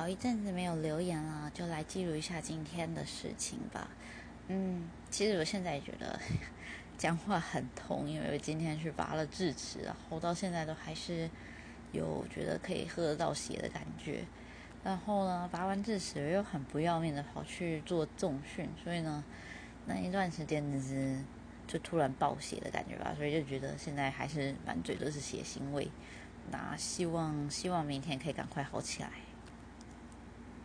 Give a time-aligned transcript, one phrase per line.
[0.00, 3.86] 好一阵子没有留言了，就来记录一下今天的事情吧。
[4.48, 6.18] 嗯，其实我现在也觉得
[6.96, 11.28] 讲话很痛，因为我今天去拔了智齿，然后到现在都还是
[11.92, 14.24] 有觉得可以喝得到血的感觉。
[14.82, 19.22] 然后呢，拔完智齿又很不要命的跑去做重训，所以呢，
[19.84, 21.18] 那一段时间就是
[21.66, 25.90] 就突然爆血的感觉吧，所以就觉得现在还是满嘴都是血腥味。
[26.50, 29.10] 那希望希望明天可以赶快好起来。